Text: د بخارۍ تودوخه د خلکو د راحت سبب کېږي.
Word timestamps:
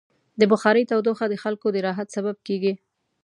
د 0.39 0.41
بخارۍ 0.51 0.83
تودوخه 0.89 1.25
د 1.29 1.35
خلکو 1.43 1.67
د 1.71 1.77
راحت 1.87 2.07
سبب 2.15 2.35
کېږي. 2.47 2.73